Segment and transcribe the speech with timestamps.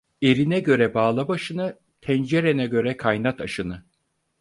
[0.23, 3.83] Erine göre bağla başını, tencerene göre kaynat aşını.